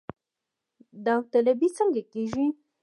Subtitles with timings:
[1.05, 2.47] داوطلبي څنګه کیږي؟